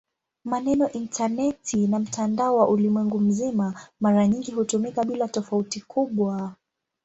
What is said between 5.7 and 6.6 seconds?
kubwa.